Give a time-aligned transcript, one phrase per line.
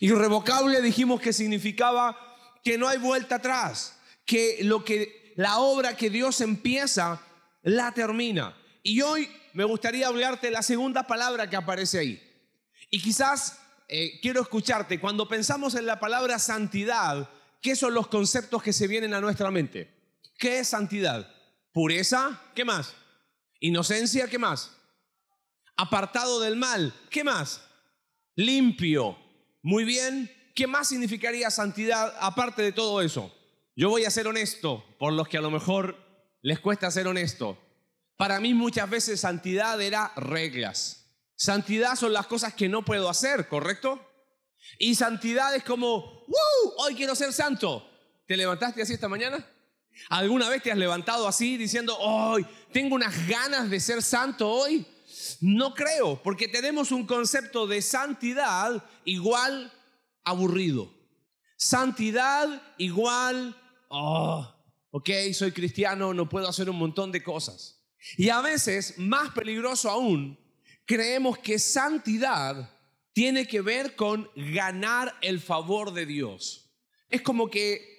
[0.00, 2.16] Irrevocable dijimos que significaba
[2.64, 7.20] que no hay vuelta atrás, que lo que la obra que Dios empieza
[7.62, 8.56] la termina.
[8.82, 12.22] Y hoy me gustaría hablarte la segunda palabra que aparece ahí.
[12.90, 13.58] Y quizás
[13.88, 17.28] eh, quiero escucharte, cuando pensamos en la palabra santidad,
[17.60, 19.90] ¿qué son los conceptos que se vienen a nuestra mente?
[20.38, 21.28] ¿Qué es santidad?
[21.72, 22.94] Pureza, ¿qué más?
[23.60, 24.72] Inocencia, ¿qué más?
[25.76, 27.62] Apartado del mal, ¿qué más?
[28.34, 29.16] Limpio.
[29.64, 33.32] Muy bien, ¿qué más significaría santidad aparte de todo eso?
[33.76, 35.96] Yo voy a ser honesto, por los que a lo mejor
[36.42, 37.56] les cuesta ser honesto.
[38.16, 41.06] Para mí muchas veces santidad era reglas.
[41.36, 44.04] Santidad son las cosas que no puedo hacer, ¿correcto?
[44.80, 46.74] Y santidad es como, ¡Woo!
[46.78, 47.88] Hoy quiero ser santo.
[48.26, 49.46] ¿Te levantaste así esta mañana?
[50.08, 54.84] ¿Alguna vez te has levantado así diciendo, hoy tengo unas ganas de ser santo hoy?
[55.40, 59.72] No creo, porque tenemos un concepto de santidad igual
[60.24, 60.92] aburrido.
[61.56, 63.56] Santidad igual,
[63.88, 64.52] oh,
[64.90, 67.84] ok, soy cristiano, no puedo hacer un montón de cosas.
[68.16, 70.38] Y a veces, más peligroso aún,
[70.84, 72.76] creemos que santidad
[73.12, 76.70] tiene que ver con ganar el favor de Dios.
[77.08, 77.92] Es como que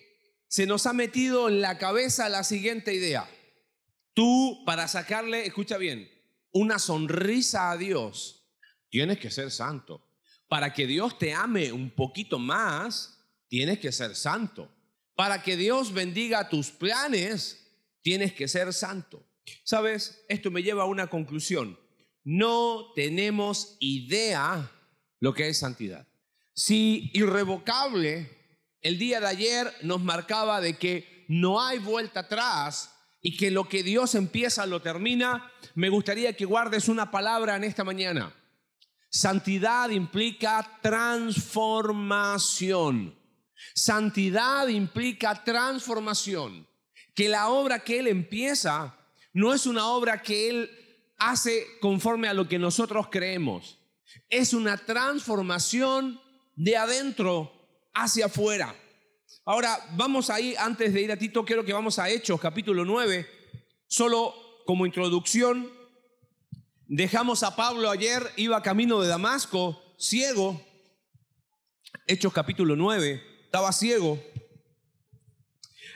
[0.47, 3.29] se nos ha metido en la cabeza la siguiente idea.
[4.13, 6.09] Tú, para sacarle, escucha bien,
[6.53, 8.47] una sonrisa a Dios,
[8.89, 10.07] tienes que ser santo.
[10.47, 14.71] Para que Dios te ame un poquito más, tienes que ser santo.
[15.15, 17.67] Para que Dios bendiga tus planes,
[18.01, 19.27] tienes que ser santo.
[19.63, 20.23] ¿Sabes?
[20.29, 21.77] Esto me lleva a una conclusión.
[22.23, 24.71] No tenemos idea
[25.19, 26.07] lo que es santidad.
[26.53, 28.29] Si irrevocable
[28.81, 32.92] el día de ayer nos marcaba de que no hay vuelta atrás
[33.25, 37.63] y que lo que Dios empieza lo termina, me gustaría que guardes una palabra en
[37.63, 38.35] esta mañana.
[39.09, 43.17] Santidad implica transformación.
[43.73, 46.67] Santidad implica transformación.
[47.15, 48.97] Que la obra que Él empieza
[49.31, 50.69] no es una obra que Él
[51.17, 53.79] hace conforme a lo que nosotros creemos.
[54.29, 56.19] Es una transformación
[56.55, 57.53] de adentro
[57.93, 58.75] hacia afuera.
[59.45, 63.27] Ahora, vamos ahí, antes de ir a Tito, quiero que vamos a Hechos, capítulo 9.
[63.87, 64.33] Solo
[64.65, 65.69] como introducción,
[66.87, 70.65] dejamos a Pablo ayer, iba camino de Damasco, ciego.
[72.07, 74.17] Hechos capítulo 9, estaba ciego.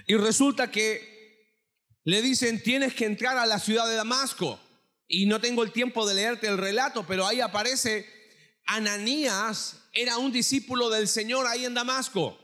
[0.07, 1.55] Y resulta que
[2.03, 4.59] le dicen, tienes que entrar a la ciudad de Damasco.
[5.07, 8.05] Y no tengo el tiempo de leerte el relato, pero ahí aparece,
[8.65, 12.37] Ananías era un discípulo del Señor ahí en Damasco.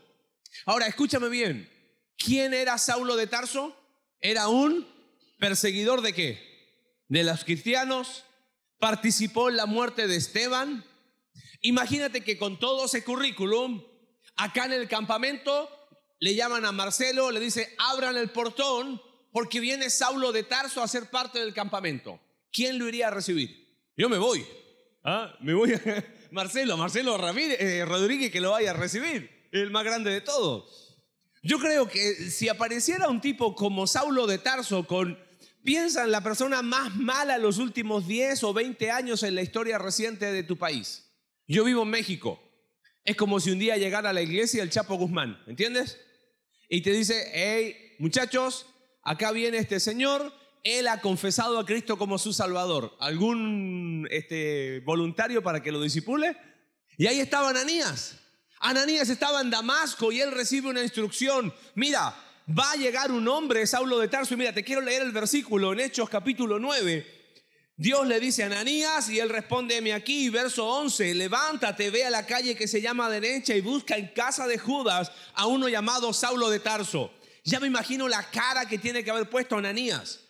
[0.66, 1.70] Ahora, escúchame bien,
[2.18, 3.76] ¿quién era Saulo de Tarso?
[4.20, 4.88] Era un
[5.40, 6.54] perseguidor de qué?
[7.08, 8.24] De los cristianos,
[8.80, 10.86] participó en la muerte de Esteban.
[11.62, 13.84] Imagínate que con todo ese currículum,
[14.36, 15.70] acá en el campamento,
[16.20, 20.88] le llaman a Marcelo, le dice, abran el portón porque viene Saulo de Tarso a
[20.88, 22.20] ser parte del campamento.
[22.52, 23.78] ¿Quién lo iría a recibir?
[23.98, 24.46] Yo me voy.
[25.04, 25.36] ¿Ah?
[25.42, 25.82] Me voy a
[26.32, 29.30] Marcelo, Marcelo Ramírez, eh, Rodríguez que lo vaya a recibir,
[29.62, 30.98] el más grande de todos.
[31.42, 35.20] Yo creo que si apareciera un tipo como Saulo de Tarso con,
[35.64, 39.78] piensa en la persona más mala los últimos 10 o 20 años en la historia
[39.78, 41.12] reciente de tu país.
[41.48, 42.40] Yo vivo en México.
[43.04, 46.00] Es como si un día llegara a la iglesia el Chapo Guzmán, ¿entiendes?
[46.70, 48.66] Y te dice, hey, muchachos,
[49.04, 52.96] acá viene este señor, él ha confesado a Cristo como su Salvador.
[53.02, 56.38] ¿Algún este, voluntario para que lo disipule?
[56.98, 58.23] Y ahí estaba Ananías.
[58.64, 61.54] Ananías estaba en Damasco y él recibe una instrucción.
[61.76, 62.16] Mira,
[62.48, 65.74] va a llegar un hombre, Saulo de Tarso, y mira, te quiero leer el versículo
[65.74, 67.22] en Hechos capítulo 9.
[67.76, 72.26] Dios le dice a Ananías y él responde aquí, verso 11, levántate, ve a la
[72.26, 76.50] calle que se llama derecha y busca en casa de Judas a uno llamado Saulo
[76.50, 77.12] de Tarso
[77.44, 80.22] ya me imagino la cara que tiene que haber puesto Ananías.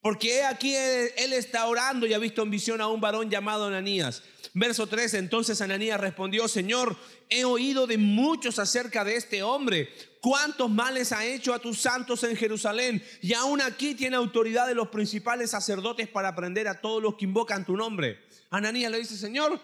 [0.00, 4.22] Porque aquí él, está orando y ha visto en visión a un varón llamado Ananías.
[4.58, 6.96] Verso 3, entonces Ananías respondió, Señor,
[7.28, 9.88] he oído de muchos acerca de este hombre,
[10.20, 14.74] cuántos males ha hecho a tus santos en Jerusalén, y aún aquí tiene autoridad de
[14.74, 18.18] los principales sacerdotes para aprender a todos los que invocan tu nombre.
[18.50, 19.60] Ananías le dice, Señor,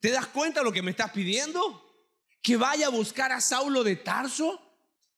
[0.00, 1.82] ¿te das cuenta de lo que me estás pidiendo?
[2.42, 4.60] Que vaya a buscar a Saulo de Tarso.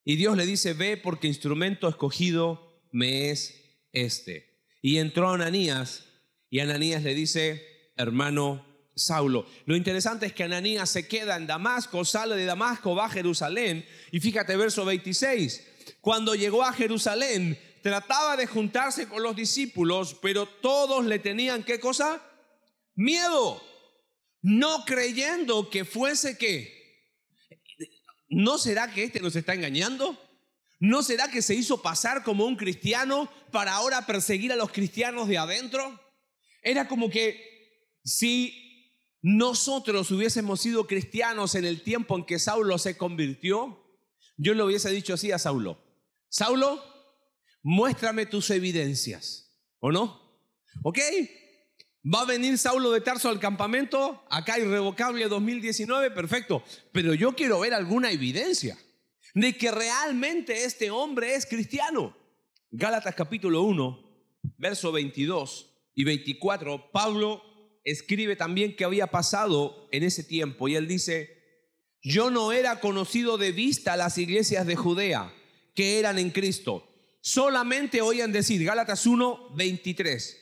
[0.04, 4.60] Y Dios le dice, ve porque instrumento escogido me es este.
[4.82, 6.04] Y entró Ananías
[6.50, 9.46] y Ananías le dice, hermano Saulo.
[9.66, 13.87] Lo interesante es que Ananías se queda en Damasco, sale de Damasco, va a Jerusalén.
[14.10, 15.62] Y fíjate verso 26.
[16.00, 21.78] Cuando llegó a Jerusalén, trataba de juntarse con los discípulos, pero todos le tenían qué
[21.78, 22.22] cosa?
[22.94, 23.62] Miedo.
[24.40, 26.75] No creyendo que fuese qué?
[28.28, 30.20] ¿no será que este nos está engañando?
[30.78, 35.28] ¿No será que se hizo pasar como un cristiano para ahora perseguir a los cristianos
[35.28, 36.00] de adentro?
[36.62, 38.65] Era como que si
[39.28, 43.84] nosotros hubiésemos sido cristianos en el tiempo en que Saulo se convirtió,
[44.37, 45.82] yo le hubiese dicho así a Saulo,
[46.28, 46.81] Saulo,
[47.61, 50.46] muéstrame tus evidencias, ¿o no?
[50.84, 51.00] ¿Ok?
[52.05, 56.62] Va a venir Saulo de Tarso al campamento, acá irrevocable 2019, perfecto,
[56.93, 58.78] pero yo quiero ver alguna evidencia
[59.34, 62.17] de que realmente este hombre es cristiano.
[62.70, 67.45] Gálatas capítulo 1, verso 22 y 24, Pablo
[67.87, 71.37] escribe también que había pasado en ese tiempo y él dice,
[72.03, 75.33] yo no era conocido de vista las iglesias de Judea
[75.75, 76.87] que eran en Cristo.
[77.21, 80.37] Solamente oían decir, Gálatas 1, 23,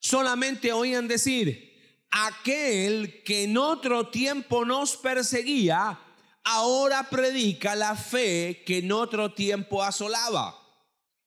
[0.00, 6.00] solamente oían decir, aquel que en otro tiempo nos perseguía,
[6.44, 10.58] ahora predica la fe que en otro tiempo asolaba.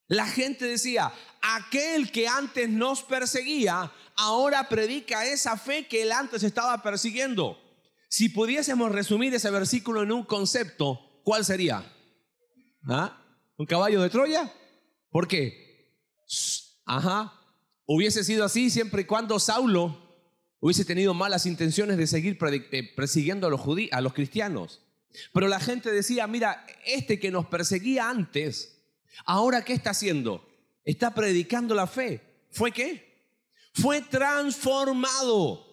[0.08, 6.44] La gente decía, aquel que antes nos perseguía, ahora predica esa fe que él antes
[6.44, 7.58] estaba persiguiendo.
[8.10, 11.84] Si pudiésemos resumir ese versículo en un concepto, ¿cuál sería?
[12.88, 13.18] ¿Ah?
[13.58, 14.52] ¿Un caballo de Troya?
[15.10, 15.96] ¿Por qué?
[16.86, 17.34] Ajá.
[17.86, 19.98] Hubiese sido así siempre y cuando Saulo
[20.60, 23.62] hubiese tenido malas intenciones de seguir eh, persiguiendo a los,
[23.92, 24.82] a los cristianos.
[25.34, 28.78] Pero la gente decía, mira, este que nos perseguía antes,
[29.26, 30.48] ahora ¿qué está haciendo?
[30.84, 32.22] Está predicando la fe.
[32.52, 33.30] ¿Fue qué?
[33.74, 35.66] Fue transformado.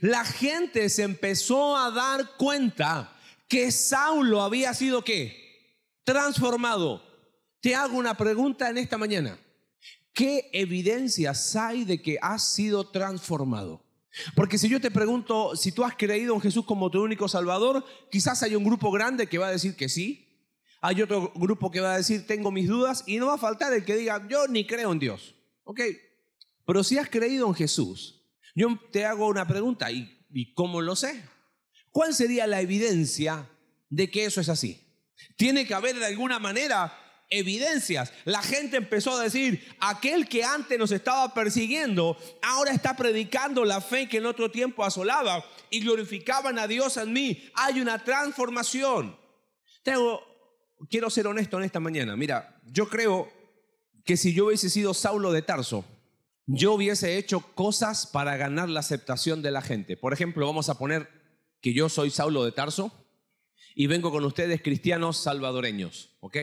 [0.00, 3.16] La gente se empezó a dar cuenta
[3.48, 5.80] que Saulo había sido qué?
[6.04, 7.02] Transformado.
[7.60, 9.38] Te hago una pregunta en esta mañana.
[10.12, 13.84] ¿Qué evidencias hay de que has sido transformado?
[14.34, 17.84] Porque si yo te pregunto si tú has creído en Jesús como tu único Salvador,
[18.10, 20.29] quizás hay un grupo grande que va a decir que sí.
[20.80, 23.72] Hay otro grupo que va a decir tengo mis dudas y no va a faltar
[23.72, 25.34] el que diga yo ni creo en Dios.
[25.64, 25.80] ¿Ok?
[26.66, 28.20] Pero si has creído en Jesús,
[28.54, 31.22] yo te hago una pregunta, ¿y, cómo lo sé?
[31.90, 33.48] ¿Cuál sería la evidencia
[33.88, 34.86] de que eso es así?
[35.36, 36.96] Tiene que haber de alguna manera
[37.28, 38.12] evidencias.
[38.24, 43.80] La gente empezó a decir, aquel que antes nos estaba persiguiendo, ahora está predicando la
[43.80, 47.50] fe que en otro tiempo asolaba y glorificaban a Dios en mí.
[47.54, 49.18] Hay una transformación.
[49.82, 50.29] Tengo,
[50.88, 52.16] quiero ser honesto en esta mañana.
[52.16, 53.30] Mira, yo creo
[54.04, 55.84] que si yo hubiese sido Saulo de Tarso,
[56.46, 59.96] yo hubiese hecho cosas para ganar la aceptación de la gente.
[59.96, 61.08] Por ejemplo, vamos a poner
[61.60, 62.92] que yo soy Saulo de Tarso
[63.74, 66.38] y vengo con ustedes cristianos salvadoreños, ¿ok?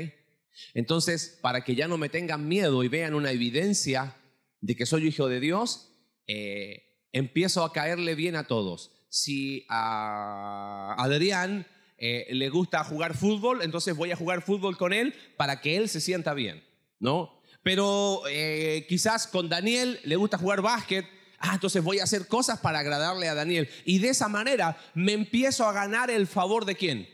[0.73, 4.15] Entonces, para que ya no me tengan miedo y vean una evidencia
[4.61, 5.91] de que soy hijo de Dios,
[6.27, 8.91] eh, empiezo a caerle bien a todos.
[9.09, 11.67] Si a Adrián
[11.97, 15.89] eh, le gusta jugar fútbol, entonces voy a jugar fútbol con él para que él
[15.89, 16.63] se sienta bien,
[16.99, 17.37] ¿no?
[17.67, 21.05] pero eh, quizás con Daniel le gusta jugar básquet.
[21.37, 23.69] Ah, entonces voy a hacer cosas para agradarle a Daniel.
[23.83, 27.09] Y de esa manera me empiezo a ganar el favor de quién?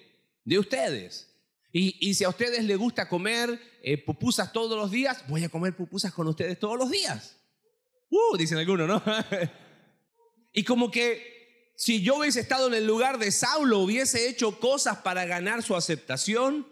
[0.46, 1.28] De ustedes.
[1.72, 5.76] Y, si a ustedes les gusta comer eh, pupusas todos los días, voy a comer
[5.76, 7.36] pupusas con ustedes todos los días.
[8.12, 9.02] Uh, dicen algunos, ¿no?
[10.54, 11.43] y como que
[11.76, 15.76] si yo hubiese estado en el lugar de Saulo, hubiese hecho cosas para ganar su
[15.76, 16.68] aceptación,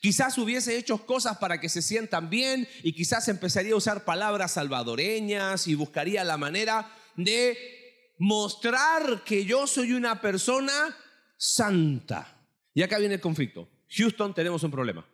[0.00, 4.52] Quizás hubiese hecho cosas para que se sientan bien y quizás empezaría a usar palabras
[4.52, 10.96] salvadoreñas y buscaría la manera de mostrar que yo soy una persona
[11.36, 12.42] santa.
[12.74, 13.68] Y acá viene el conflicto.
[13.90, 15.06] Houston, tenemos un problema.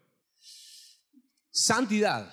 [1.50, 2.32] Santidad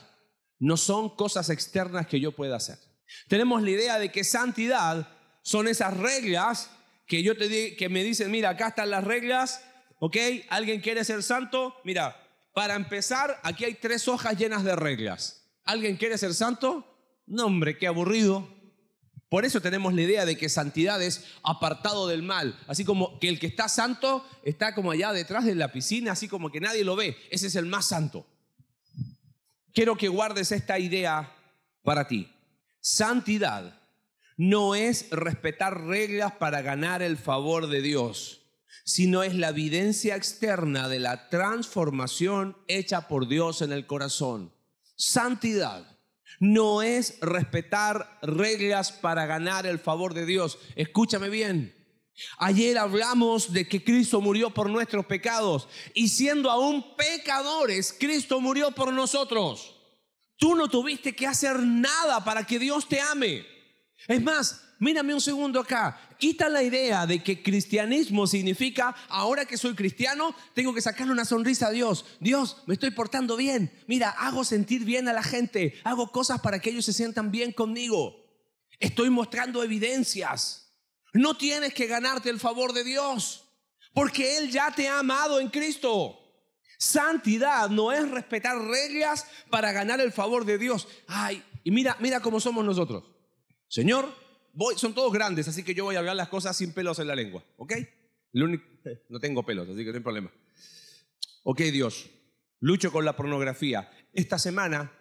[0.60, 2.79] no son cosas externas que yo pueda hacer.
[3.27, 6.69] Tenemos la idea de que santidad son esas reglas
[7.12, 9.62] que yo te que me dicen, mira, acá están las reglas,
[10.00, 10.15] ¿ok?
[10.48, 11.75] ¿Alguien quiere ser santo?
[11.84, 12.15] Mira,
[12.53, 15.46] para empezar, aquí hay tres hojas llenas de reglas.
[15.65, 16.88] ¿Alguien quiere ser santo?
[17.25, 18.48] No, hombre, qué aburrido.
[19.27, 23.27] Por eso tenemos la idea de que santidad es apartado del mal, así como que
[23.27, 26.86] el que está santo está como allá detrás de la piscina, así como que nadie
[26.86, 28.25] lo ve, ese es el más santo.
[29.74, 31.36] Quiero que guardes esta idea
[31.84, 32.32] para ti.
[32.80, 33.80] Santidad
[34.43, 38.41] no es respetar reglas para ganar el favor de Dios
[38.83, 44.53] sino es la evidencia externa de la transformación hecha por Dios en el corazón.
[44.95, 46.00] Santidad
[46.39, 50.57] no es respetar reglas para ganar el favor de Dios.
[50.75, 51.75] Escúchame bien.
[52.38, 58.71] Ayer hablamos de que Cristo murió por nuestros pecados y siendo aún pecadores, Cristo murió
[58.71, 59.75] por nosotros.
[60.38, 63.45] Tú no tuviste que hacer nada para que Dios te ame.
[64.08, 66.00] Es más, mírame un segundo acá.
[66.17, 71.25] Quita la idea de que cristianismo significa, ahora que soy cristiano, tengo que sacarle una
[71.25, 72.05] sonrisa a Dios.
[72.20, 73.72] Dios, me estoy portando bien.
[73.88, 75.79] Mira, hago sentir bien a la gente.
[75.84, 78.15] Hago cosas para que ellos se sientan bien conmigo.
[78.79, 80.74] Estoy mostrando evidencias.
[81.13, 83.43] No tienes que ganarte el favor de Dios,
[83.93, 86.17] porque Él ya te ha amado en Cristo.
[86.79, 90.88] Santidad no es respetar reglas para ganar el favor de Dios.
[91.08, 93.03] Ay, y mira, mira cómo somos nosotros.
[93.71, 94.13] Señor,
[94.51, 97.07] voy, son todos grandes, así que yo voy a hablar las cosas sin pelos en
[97.07, 97.73] la lengua, ¿ok?
[98.33, 100.29] no tengo pelos, así que no hay problema.
[101.43, 102.09] Ok, Dios,
[102.59, 103.89] lucho con la pornografía.
[104.11, 104.91] Esta semana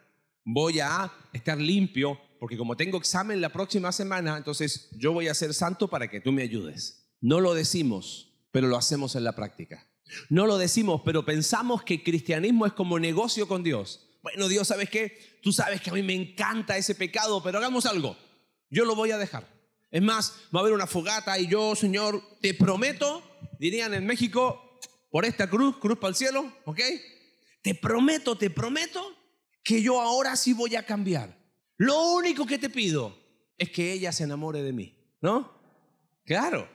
[0.44, 5.34] voy a estar limpio, porque como tengo examen la próxima semana, entonces yo voy a
[5.34, 7.16] ser santo para que tú me ayudes.
[7.20, 9.84] No lo decimos, pero lo hacemos en la práctica.
[10.28, 14.16] No lo decimos, pero pensamos que cristianismo es como negocio con Dios.
[14.22, 15.40] Bueno, Dios, ¿sabes qué?
[15.42, 18.16] Tú sabes que a mí me encanta ese pecado, pero hagamos algo.
[18.70, 19.46] Yo lo voy a dejar.
[19.90, 23.22] Es más, va a haber una fogata y yo, Señor, te prometo,
[23.58, 24.78] dirían en México,
[25.10, 26.80] por esta cruz, cruz para el cielo, ¿ok?
[27.62, 29.16] Te prometo, te prometo
[29.64, 31.36] que yo ahora sí voy a cambiar.
[31.76, 33.18] Lo único que te pido
[33.58, 35.52] es que ella se enamore de mí, ¿no?
[36.24, 36.68] Claro.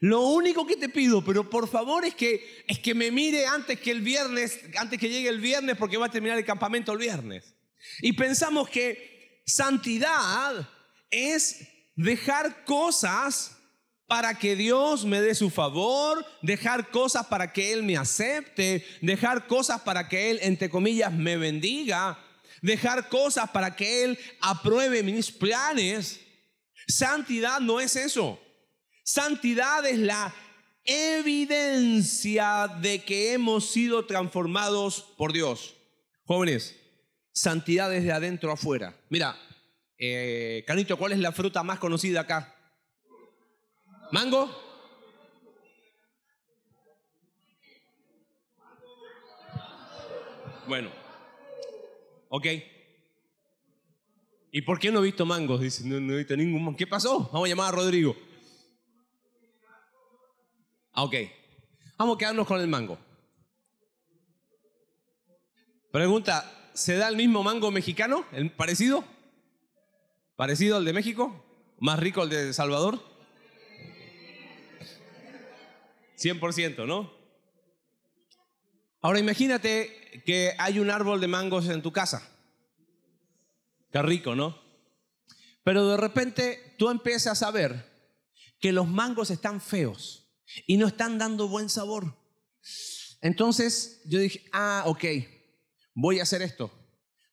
[0.00, 3.78] Lo único que te pido, pero por favor es que, es que me mire antes
[3.78, 6.98] que el viernes, antes que llegue el viernes, porque va a terminar el campamento el
[6.98, 7.54] viernes.
[8.00, 10.68] Y pensamos que santidad
[11.10, 13.56] es dejar cosas
[14.06, 19.46] para que Dios me dé su favor, dejar cosas para que Él me acepte, dejar
[19.46, 22.18] cosas para que Él, entre comillas, me bendiga,
[22.62, 26.20] dejar cosas para que Él apruebe mis planes.
[26.86, 28.40] Santidad no es eso.
[29.02, 30.34] Santidad es la
[30.84, 35.74] evidencia de que hemos sido transformados por Dios.
[36.24, 36.76] Jóvenes,
[37.32, 38.96] santidad desde adentro afuera.
[39.08, 39.36] Mira,
[39.98, 42.54] eh, Canito, ¿cuál es la fruta más conocida acá?
[44.12, 44.50] ¿Mango?
[50.68, 50.90] Bueno,
[52.28, 52.46] ok.
[54.50, 55.60] ¿Y por qué no he visto mangos?
[55.60, 56.76] Dice, no, no he visto ningún mango.
[56.76, 57.28] ¿Qué pasó?
[57.32, 58.16] Vamos a llamar a Rodrigo.
[60.92, 61.14] Ah, ok.
[61.98, 62.98] Vamos a quedarnos con el mango.
[65.92, 68.24] Pregunta, ¿se da el mismo mango mexicano?
[68.32, 69.04] ¿El parecido?
[70.36, 71.44] ¿Parecido al de México?
[71.78, 73.00] ¿Más rico el de Salvador?
[76.18, 77.10] 100%, ¿no?
[79.00, 82.30] Ahora imagínate que hay un árbol de mangos en tu casa.
[83.90, 84.60] Qué rico, ¿no?
[85.64, 88.12] Pero de repente tú empiezas a ver
[88.60, 90.28] que los mangos están feos
[90.66, 92.14] y no están dando buen sabor.
[93.22, 95.04] Entonces yo dije, ah, ok,
[95.94, 96.70] voy a hacer esto.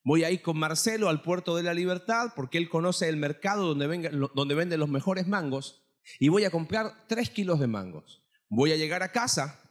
[0.03, 3.73] Voy a ir con Marcelo al puerto de la libertad porque él conoce el mercado
[3.73, 5.85] donde, donde venden los mejores mangos
[6.19, 8.23] y voy a comprar tres kilos de mangos.
[8.49, 9.61] Voy a llegar a casa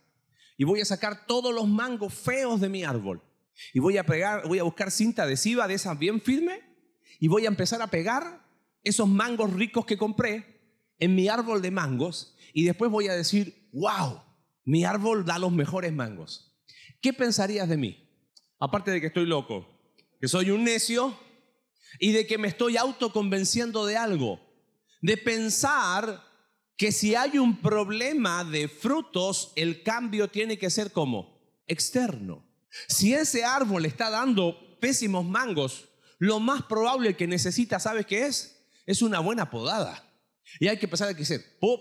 [0.56, 3.22] y voy a sacar todos los mangos feos de mi árbol
[3.74, 6.60] y voy a pegar, voy a buscar cinta adhesiva de esas bien firme
[7.20, 8.46] y voy a empezar a pegar
[8.82, 10.60] esos mangos ricos que compré
[10.98, 14.22] en mi árbol de mangos y después voy a decir, wow,
[14.64, 16.56] mi árbol da los mejores mangos.
[17.00, 18.08] ¿Qué pensarías de mí?
[18.58, 19.71] Aparte de que estoy loco,
[20.22, 21.18] que soy un necio
[21.98, 24.38] y de que me estoy autoconvenciendo de algo,
[25.00, 26.22] de pensar
[26.76, 32.46] que si hay un problema de frutos, el cambio tiene que ser como externo.
[32.86, 35.88] Si ese árbol está dando pésimos mangos,
[36.20, 38.64] lo más probable que necesita, ¿sabes qué es?
[38.86, 40.08] Es una buena podada.
[40.60, 41.80] Y hay que empezar a decir, pop,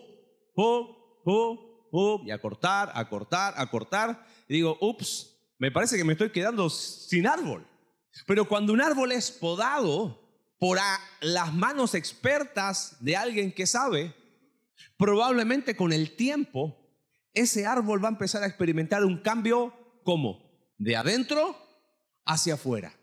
[0.56, 4.26] pop, pop, pop, y a cortar, a cortar, a cortar.
[4.50, 5.30] Digo, ups,
[5.60, 7.68] me parece que me estoy quedando sin árbol.
[8.28, 10.22] Pero cuando un árbol es podado
[10.60, 10.80] por
[11.22, 14.14] las manos expertas de alguien que sabe,
[14.98, 16.78] probablemente con el tiempo
[17.34, 21.58] ese árbol va a empezar a experimentar un cambio como de adentro
[22.26, 22.94] hacia afuera.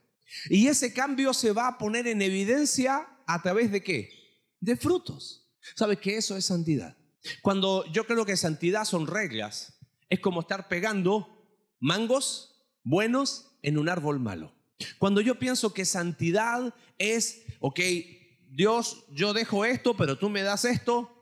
[0.50, 4.10] Y ese cambio se va a poner en evidencia a través de qué?
[4.60, 5.50] De frutos.
[5.74, 6.96] ¿Sabe que eso es santidad?
[7.42, 11.48] Cuando yo creo que santidad son reglas, es como estar pegando
[11.80, 14.57] mangos buenos en un árbol malo.
[14.98, 17.80] Cuando yo pienso que santidad es, ok,
[18.50, 21.14] Dios, yo dejo esto, pero tú me das esto,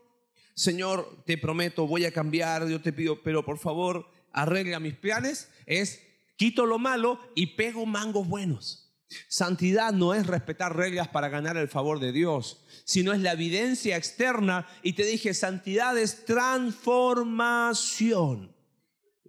[0.55, 5.51] Señor, te prometo, voy a cambiar, yo te pido, pero por favor, arregla mis planes,
[5.67, 6.01] es
[6.37, 8.87] quito lo malo y pego mangos buenos.
[9.29, 13.97] Santidad no es respetar reglas para ganar el favor de Dios, sino es la evidencia
[13.97, 14.67] externa.
[14.83, 18.53] Y te dije, santidad es transformación.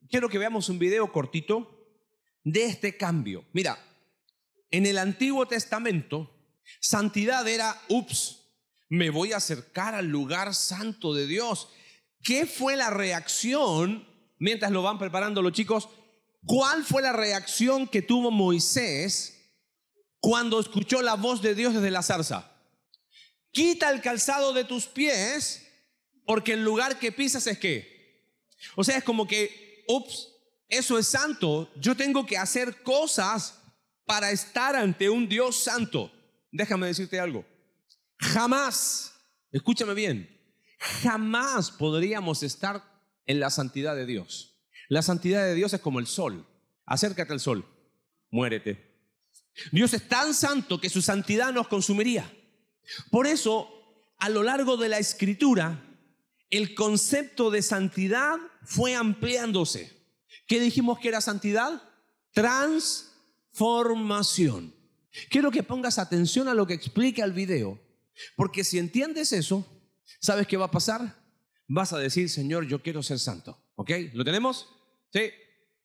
[0.09, 1.85] Quiero que veamos un video cortito
[2.43, 3.45] de este cambio.
[3.53, 3.77] Mira,
[4.71, 6.31] en el Antiguo Testamento,
[6.79, 8.43] santidad era, ups,
[8.89, 11.67] Me voy a acercar al lugar santo de Dios.
[12.23, 14.07] ¿Qué fue la reacción
[14.39, 15.89] mientras lo van preparando los chicos?
[16.45, 19.51] ¿Cuál fue la reacción que tuvo Moisés
[20.21, 22.49] cuando escuchó la voz de Dios desde la zarza?
[23.51, 25.67] Quita el calzado de tus pies
[26.25, 27.97] porque el lugar que pisas es qué.
[28.77, 30.29] O sea, es como que, ups,
[30.69, 31.71] eso es santo.
[31.75, 33.55] Yo tengo que hacer cosas
[34.07, 36.11] para estar ante un Dios santo.
[36.51, 37.45] Déjame decirte algo.
[38.17, 39.13] Jamás,
[39.51, 40.27] escúchame bien,
[40.79, 42.83] jamás podríamos estar
[43.27, 44.55] en la santidad de Dios.
[44.89, 46.47] La santidad de Dios es como el sol.
[46.85, 47.65] Acércate al sol,
[48.31, 48.87] muérete.
[49.71, 52.31] Dios es tan santo que su santidad nos consumiría.
[53.11, 53.69] Por eso,
[54.17, 55.83] a lo largo de la escritura,
[56.49, 59.93] el concepto de santidad fue ampliándose.
[60.47, 61.83] ¿Qué dijimos que era santidad?
[63.57, 64.71] Transformación.
[65.31, 67.79] Quiero que pongas atención a lo que explica el video,
[68.35, 69.65] porque si entiendes eso,
[70.19, 71.23] ¿sabes qué va a pasar?
[71.67, 73.57] Vas a decir, Señor, yo quiero ser santo.
[73.75, 73.89] ¿Ok?
[74.13, 74.67] ¿Lo tenemos?
[75.11, 75.21] Sí.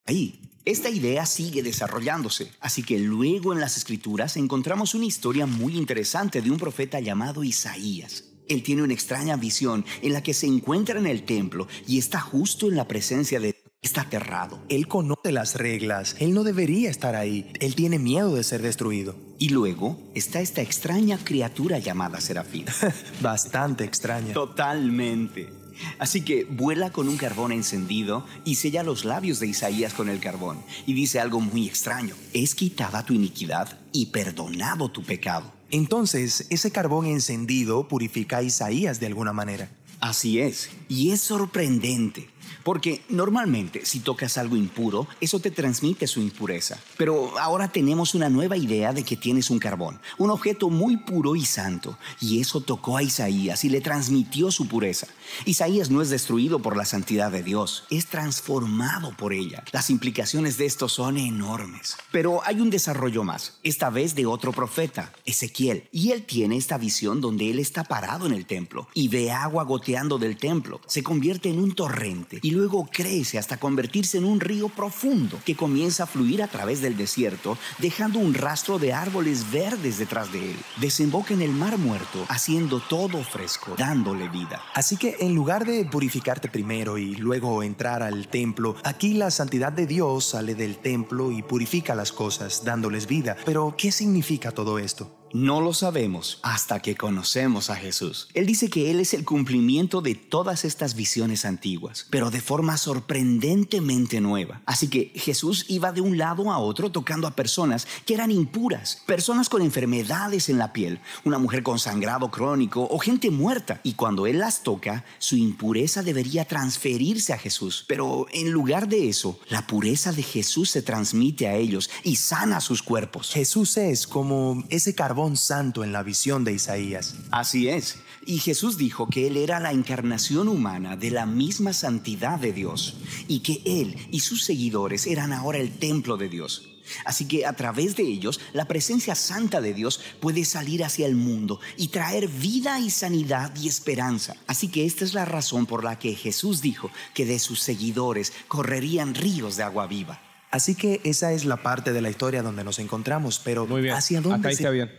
[0.05, 5.79] Ahí, esta idea sigue desarrollándose, así que luego en las escrituras encontramos una historia muy
[5.79, 8.25] interesante de un profeta llamado Isaías.
[8.51, 12.21] Él tiene una extraña visión en la que se encuentra en el templo y está
[12.21, 13.62] justo en la presencia de...
[13.85, 14.61] Está aterrado.
[14.69, 16.15] Él conoce las reglas.
[16.21, 17.51] Él no debería estar ahí.
[17.59, 19.17] Él tiene miedo de ser destruido.
[19.41, 22.65] Y luego está esta extraña criatura llamada Serafín.
[23.21, 24.35] Bastante extraña.
[24.35, 25.53] Totalmente.
[25.99, 30.21] Así que vuela con un carbón encendido y sella los labios de Isaías con el
[30.21, 30.63] carbón.
[30.87, 32.15] Y dice algo muy extraño.
[32.33, 35.53] Es quitada tu iniquidad y perdonado tu pecado.
[35.73, 39.69] Entonces, ese carbón encendido purifica a Isaías de alguna manera.
[39.99, 40.71] Así es.
[40.89, 42.29] Y es sorprendente.
[42.65, 46.79] Porque normalmente si tocas algo impuro, eso te transmite su impureza.
[46.97, 51.37] Pero ahora tenemos una nueva idea de que tienes un carbón, un objeto muy puro
[51.37, 51.99] y santo.
[52.21, 55.07] Y eso tocó a Isaías y le transmitió su pureza.
[55.45, 59.65] Isaías no es destruido por la santidad de Dios, es transformado por ella.
[59.73, 61.97] Las implicaciones de esto son enormes.
[62.11, 65.89] Pero hay un desarrollo más, esta vez de otro profeta, Ezequiel.
[65.93, 69.65] Y él tiene esta visión donde él está parado en el templo y ve agua
[69.65, 70.81] goteando del templo.
[70.87, 75.57] Se convierte en un torrente y luego crece hasta convertirse en un río profundo que
[75.57, 80.53] comienza a fluir a través del desierto, dejando un rastro de árboles verdes detrás de
[80.53, 80.57] él.
[80.81, 84.63] Desemboca en el mar muerto, haciendo todo fresco, dándole vida.
[84.75, 89.73] Así que en lugar de purificarte primero y luego entrar al templo, aquí la santidad
[89.73, 93.37] de Dios sale del templo y purifica las cosas, dándoles vida.
[93.45, 95.22] Pero, ¿qué significa todo esto?
[95.35, 98.29] No lo sabemos hasta que conocemos a Jesús.
[98.35, 102.77] Él dice que Él es el cumplimiento de todas estas visiones antiguas, pero de forma
[102.77, 104.61] sorprendentemente nueva.
[104.67, 109.03] Así que Jesús iba de un lado a otro tocando a personas que eran impuras,
[109.07, 113.81] personas con enfermedades en la piel, una mujer con sangrado crónico o gente muerta.
[113.85, 117.87] Y cuando Él las toca, su impureza debería transferirse a Jesús.
[117.89, 122.61] Pero en lugar de eso, la pureza de Jesús se transmite a ellos y sana
[122.61, 123.31] sus cuerpos.
[123.31, 127.15] Jesús es como ese carbón santo en la visión de Isaías.
[127.31, 127.99] Así es.
[128.25, 132.97] Y Jesús dijo que Él era la encarnación humana de la misma santidad de Dios
[133.29, 136.69] y que Él y sus seguidores eran ahora el templo de Dios.
[137.05, 141.15] Así que a través de ellos la presencia santa de Dios puede salir hacia el
[141.15, 144.37] mundo y traer vida y sanidad y esperanza.
[144.47, 148.33] Así que esta es la razón por la que Jesús dijo que de sus seguidores
[148.49, 150.21] correrían ríos de agua viva.
[150.51, 153.95] Así que esa es la parte de la historia donde nos encontramos, pero Muy bien.
[153.95, 154.91] ¿hacia dónde Acá se- está bien.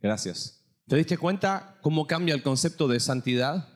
[0.00, 0.64] Gracias.
[0.86, 3.68] ¿Te diste cuenta cómo cambia el concepto de santidad?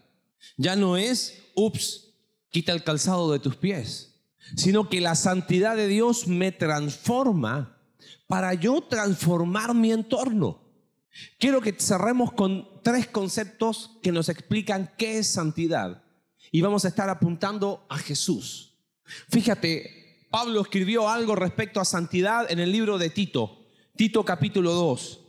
[0.56, 2.14] Ya no es, ups,
[2.50, 4.14] quita el calzado de tus pies,
[4.56, 7.78] sino que la santidad de Dios me transforma
[8.26, 10.62] para yo transformar mi entorno.
[11.38, 16.02] Quiero que cerremos con tres conceptos que nos explican qué es santidad.
[16.50, 18.78] Y vamos a estar apuntando a Jesús.
[19.28, 25.21] Fíjate, Pablo escribió algo respecto a santidad en el libro de Tito, Tito capítulo 2.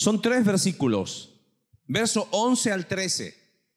[0.00, 1.42] Son tres versículos,
[1.86, 3.34] verso 11 al 13.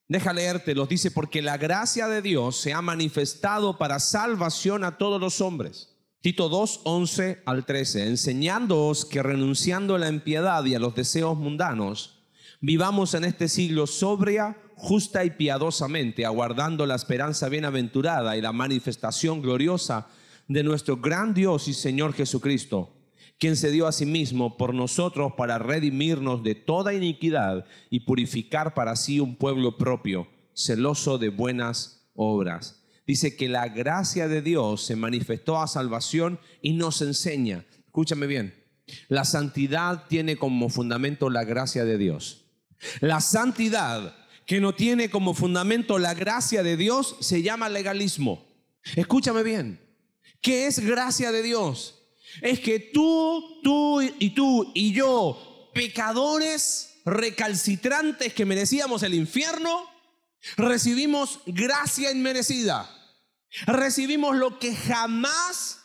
[0.08, 5.20] Deja leértelos, dice, porque la gracia de Dios se ha manifestado para salvación a todos
[5.20, 5.98] los hombres.
[6.22, 11.38] Tito 2, 11 al 13, enseñándoos que renunciando a la impiedad y a los deseos
[11.38, 12.24] mundanos,
[12.62, 19.42] vivamos en este siglo sobria, justa y piadosamente, aguardando la esperanza bienaventurada y la manifestación
[19.42, 20.08] gloriosa
[20.48, 22.94] de nuestro gran Dios y Señor Jesucristo
[23.40, 28.74] quien se dio a sí mismo por nosotros para redimirnos de toda iniquidad y purificar
[28.74, 32.84] para sí un pueblo propio, celoso de buenas obras.
[33.06, 37.66] Dice que la gracia de Dios se manifestó a salvación y nos enseña.
[37.86, 38.54] Escúchame bien,
[39.10, 42.46] la santidad tiene como fundamento la gracia de Dios.
[43.02, 44.16] La santidad
[44.46, 48.46] que no tiene como fundamento la gracia de Dios se llama legalismo.
[48.96, 49.80] Escúchame bien.
[50.42, 52.03] ¿Qué es gracia de Dios?
[52.42, 59.90] Es que tú, tú y tú y yo, pecadores recalcitrantes que merecíamos el infierno,
[60.58, 62.90] recibimos gracia inmerecida.
[63.66, 65.80] Recibimos lo que jamás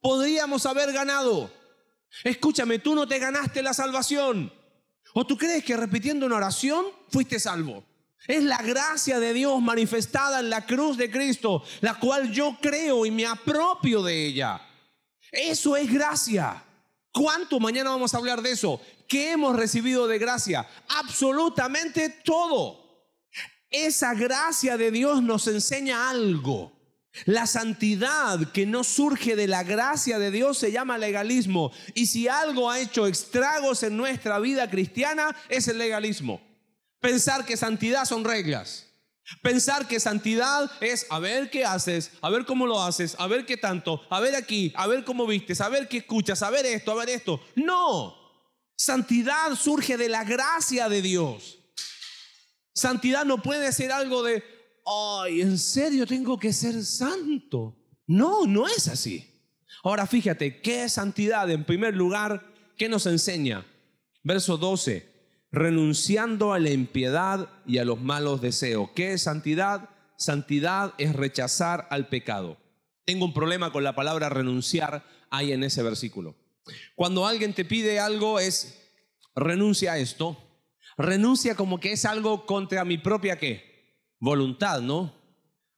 [0.00, 1.50] podríamos haber ganado.
[2.24, 4.52] Escúchame, tú no te ganaste la salvación.
[5.14, 7.84] ¿O tú crees que repitiendo una oración fuiste salvo?
[8.26, 13.06] Es la gracia de Dios manifestada en la cruz de Cristo, la cual yo creo
[13.06, 14.67] y me apropio de ella.
[15.32, 16.62] Eso es gracia.
[17.12, 17.58] ¿Cuánto?
[17.58, 18.80] Mañana vamos a hablar de eso.
[19.06, 20.66] ¿Qué hemos recibido de gracia?
[20.88, 22.88] Absolutamente todo.
[23.70, 26.72] Esa gracia de Dios nos enseña algo.
[27.24, 31.72] La santidad que no surge de la gracia de Dios se llama legalismo.
[31.94, 36.40] Y si algo ha hecho estragos en nuestra vida cristiana es el legalismo.
[37.00, 38.87] Pensar que santidad son reglas.
[39.42, 43.44] Pensar que santidad es a ver qué haces, a ver cómo lo haces, a ver
[43.44, 46.64] qué tanto, a ver aquí, a ver cómo vistes, a ver qué escuchas, a ver
[46.64, 47.40] esto, a ver esto.
[47.54, 48.16] No,
[48.76, 51.58] santidad surge de la gracia de Dios.
[52.74, 54.42] Santidad no puede ser algo de,
[54.86, 57.76] ay, ¿en serio tengo que ser santo?
[58.06, 59.24] No, no es así.
[59.82, 61.50] Ahora fíjate, ¿qué es santidad?
[61.50, 63.66] En primer lugar, ¿qué nos enseña?
[64.22, 65.07] Verso 12
[65.50, 68.90] renunciando a la impiedad y a los malos deseos.
[68.94, 69.90] ¿Qué es santidad?
[70.16, 72.58] Santidad es rechazar al pecado.
[73.04, 76.36] Tengo un problema con la palabra renunciar ahí en ese versículo.
[76.94, 78.78] Cuando alguien te pide algo es
[79.34, 80.36] renuncia a esto.
[80.96, 83.96] Renuncia como que es algo contra mi propia qué?
[84.20, 85.14] Voluntad, ¿no?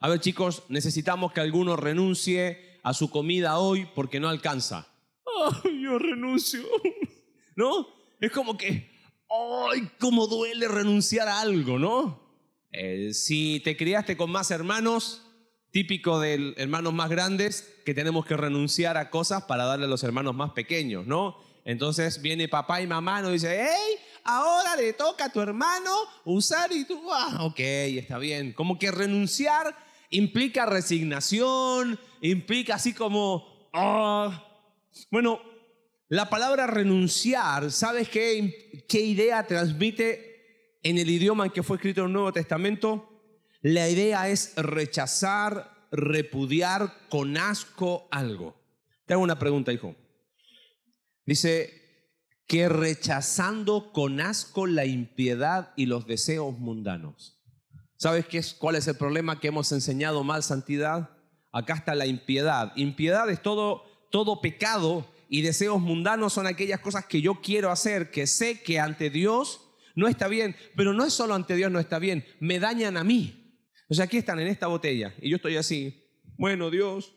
[0.01, 4.89] A ver chicos, necesitamos que alguno renuncie a su comida hoy porque no alcanza.
[5.83, 6.63] yo renuncio.
[7.57, 7.87] ¿No?
[8.21, 8.90] Es como que
[9.31, 12.21] ¡ay, cómo duele renunciar a algo, ¿no?
[12.73, 15.23] Eh, si te criaste con más hermanos,
[15.71, 20.03] típico de hermanos más grandes, que tenemos que renunciar a cosas para darle a los
[20.03, 21.37] hermanos más pequeños, ¿no?
[21.65, 25.91] Entonces viene papá y mamá, nos dice, hey, ahora le toca a tu hermano
[26.25, 28.53] usar y tú, ah, ok, está bien.
[28.53, 29.77] Como que renunciar
[30.11, 34.45] implica resignación, implica así como, ah,
[35.11, 35.41] bueno,
[36.11, 42.05] la palabra renunciar, ¿sabes qué, qué idea transmite en el idioma en que fue escrito
[42.05, 43.09] el Nuevo Testamento?
[43.63, 48.61] La idea es rechazar, repudiar con asco algo.
[49.07, 49.95] Te una pregunta, hijo.
[51.27, 51.81] Dice
[52.49, 57.41] que rechazando con asco la impiedad y los deseos mundanos.
[57.97, 61.11] ¿Sabes qué es, cuál es el problema que hemos enseñado mal santidad?
[61.53, 62.73] Acá está la impiedad.
[62.75, 68.11] Impiedad es todo, todo pecado y deseos mundanos son aquellas cosas que yo quiero hacer,
[68.11, 71.79] que sé que ante Dios no está bien, pero no es solo ante Dios no
[71.79, 73.57] está bien, me dañan a mí.
[73.89, 76.05] O sea, aquí están en esta botella y yo estoy así,
[76.37, 77.15] bueno Dios,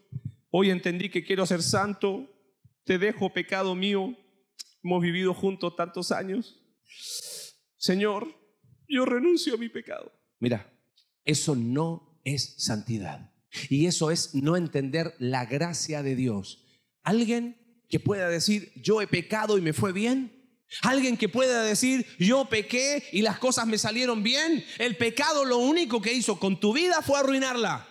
[0.52, 2.30] hoy entendí que quiero ser santo,
[2.84, 4.16] te dejo pecado mío,
[4.84, 6.62] hemos vivido juntos tantos años.
[7.78, 8.28] Señor,
[8.88, 10.12] yo renuncio a mi pecado.
[10.40, 10.72] Mira,
[11.26, 13.34] eso no es santidad.
[13.70, 16.64] Y eso es no entender la gracia de Dios.
[17.02, 20.44] Alguien que pueda decir, yo he pecado y me fue bien.
[20.82, 24.66] Alguien que pueda decir, yo pequé y las cosas me salieron bien.
[24.80, 27.88] El pecado lo único que hizo con tu vida fue arruinarla.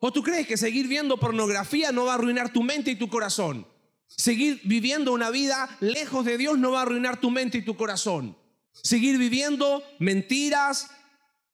[0.00, 3.08] ¿O tú crees que seguir viendo pornografía no va a arruinar tu mente y tu
[3.08, 3.66] corazón?
[4.06, 7.76] Seguir viviendo una vida lejos de Dios no va a arruinar tu mente y tu
[7.76, 8.36] corazón.
[8.72, 10.90] Seguir viviendo mentiras,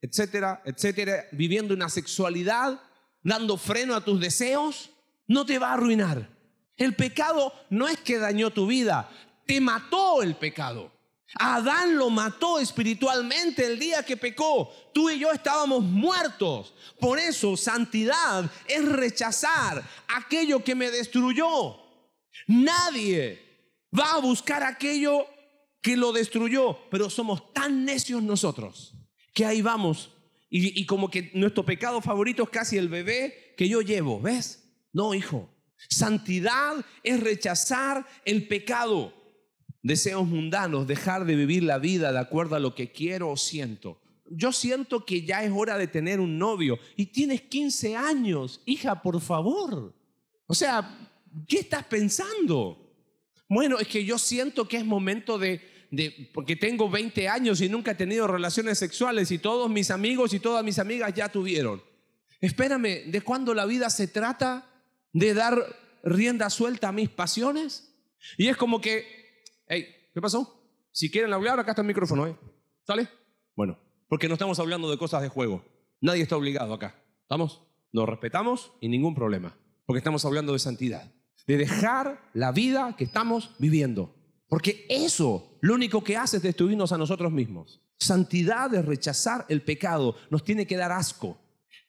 [0.01, 2.81] etcétera, etcétera, viviendo una sexualidad,
[3.23, 4.91] dando freno a tus deseos,
[5.27, 6.36] no te va a arruinar.
[6.77, 9.11] El pecado no es que dañó tu vida,
[9.47, 10.93] te mató el pecado.
[11.35, 14.71] Adán lo mató espiritualmente el día que pecó.
[14.95, 16.75] Tú y yo estábamos muertos.
[17.01, 21.79] Por eso santidad es rechazar aquello que me destruyó.
[22.47, 23.43] Nadie
[23.99, 25.27] va a buscar aquello
[25.83, 28.95] que lo destruyó, pero somos tan necios nosotros
[29.35, 30.13] que ahí vamos.
[30.49, 34.63] Y, y como que nuestro pecado favorito es casi el bebé que yo llevo, ¿ves?
[34.93, 35.51] No, hijo,
[35.89, 39.13] Santidad es rechazar el pecado.
[39.83, 44.01] Deseos mundanos, dejar de vivir la vida de acuerdo a lo que quiero o siento.
[44.29, 48.61] Yo siento que ya es hora de tener un novio y tienes 15 años.
[48.67, 49.95] Hija, por favor.
[50.47, 51.09] O sea,
[51.47, 52.87] ¿qué estás pensando?
[53.49, 55.61] Bueno, es que yo siento que es momento de,
[55.93, 60.35] de, porque tengo 20 años y nunca he tenido relaciones sexuales y todos mis amigos
[60.35, 61.81] y todas mis amigas ya tuvieron.
[62.41, 64.69] Espérame, ¿de cuándo la vida se trata?
[65.13, 65.65] De dar
[66.03, 67.95] rienda suelta a mis pasiones.
[68.39, 69.07] Y es como que,
[69.69, 70.53] hey, ¿qué pasó?
[70.93, 72.37] Si quieren hablar, acá está el micrófono, ¿eh?
[72.87, 73.09] ¿Sale?
[73.55, 75.65] Bueno, porque no estamos hablando de cosas de juego.
[76.01, 77.03] Nadie está obligado acá.
[77.23, 77.63] ¿Estamos?
[77.93, 79.57] Nos respetamos y ningún problema.
[79.85, 81.13] Porque estamos hablando de santidad.
[81.47, 84.15] De dejar la vida que estamos viviendo.
[84.49, 87.83] Porque eso lo único que hace es destruirnos a nosotros mismos.
[87.99, 90.17] Santidad es rechazar el pecado.
[90.31, 91.39] Nos tiene que dar asco.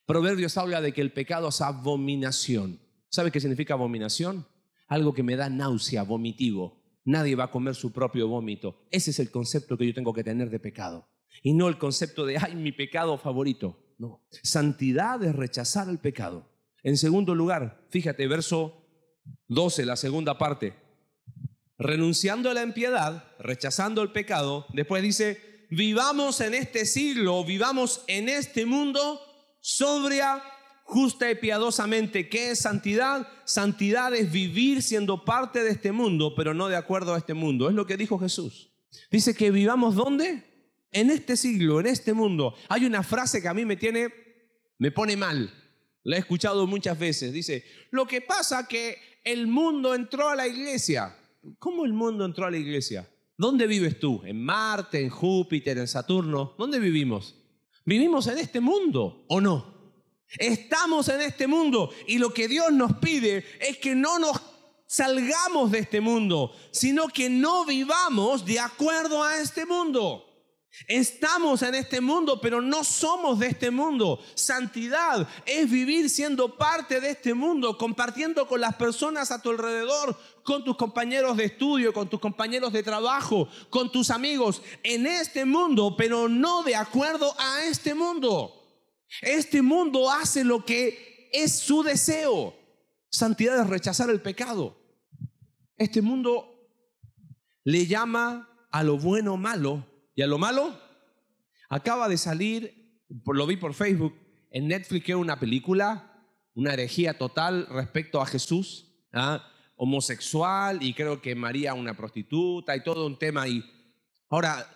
[0.05, 2.79] Proverbios habla de que el pecado es abominación.
[3.09, 4.45] ¿Sabe qué significa abominación?
[4.87, 6.83] Algo que me da náusea, vomitivo.
[7.05, 8.87] Nadie va a comer su propio vómito.
[8.91, 11.09] Ese es el concepto que yo tengo que tener de pecado.
[11.41, 13.95] Y no el concepto de, ay, mi pecado favorito.
[13.97, 14.27] No.
[14.43, 16.49] Santidad es rechazar el pecado.
[16.83, 18.85] En segundo lugar, fíjate, verso
[19.47, 20.73] 12, la segunda parte.
[21.77, 28.29] Renunciando a la impiedad, rechazando el pecado, después dice, vivamos en este siglo, vivamos en
[28.29, 29.19] este mundo
[29.61, 30.41] sobria,
[30.87, 32.29] justa y piadosamente.
[32.29, 33.27] ¿Qué es santidad?
[33.45, 37.69] Santidad es vivir siendo parte de este mundo, pero no de acuerdo a este mundo.
[37.69, 38.71] Es lo que dijo Jesús.
[39.11, 40.43] Dice que vivamos ¿dónde?
[40.91, 42.55] En este siglo, en este mundo.
[42.69, 44.07] Hay una frase que a mí me tiene,
[44.79, 45.53] me pone mal.
[46.03, 47.33] La he escuchado muchas veces.
[47.33, 51.15] Dice, lo que pasa que el mundo entró a la iglesia.
[51.59, 53.07] ¿Cómo el mundo entró a la iglesia?
[53.37, 54.21] ¿Dónde vives tú?
[54.23, 56.55] ¿En Marte, en Júpiter, en Saturno?
[56.57, 57.35] ¿Dónde vivimos?
[57.83, 59.76] ¿Vivimos en este mundo o no?
[60.37, 64.41] Estamos en este mundo y lo que Dios nos pide es que no nos
[64.85, 70.23] salgamos de este mundo, sino que no vivamos de acuerdo a este mundo.
[70.87, 74.19] Estamos en este mundo, pero no somos de este mundo.
[74.35, 80.17] Santidad es vivir siendo parte de este mundo, compartiendo con las personas a tu alrededor,
[80.43, 85.45] con tus compañeros de estudio, con tus compañeros de trabajo, con tus amigos, en este
[85.45, 88.56] mundo, pero no de acuerdo a este mundo.
[89.21, 92.53] Este mundo hace lo que es su deseo.
[93.09, 94.77] Santidad es rechazar el pecado.
[95.77, 96.69] Este mundo
[97.63, 100.79] le llama a lo bueno malo y a lo malo.
[101.69, 104.13] Acaba de salir, lo vi por Facebook,
[104.51, 109.45] en Netflix que una película, una herejía total respecto a Jesús, ¿ah?
[109.75, 113.63] homosexual y creo que María una prostituta y todo un tema ahí.
[114.29, 114.67] Ahora,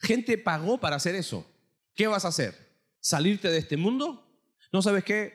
[0.00, 1.46] gente pagó para hacer eso.
[1.94, 2.69] ¿Qué vas a hacer?
[3.00, 4.26] Salirte de este mundo?
[4.72, 5.32] ¿No sabes qué?